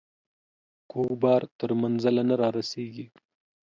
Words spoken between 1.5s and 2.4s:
تر منزله نه